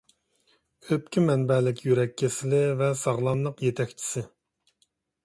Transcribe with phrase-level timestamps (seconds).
[0.85, 4.25] ئۆپكە مەنبەلىك يۈرەك كېسىلى ۋە ساغلاملىق يېتەكچىسى.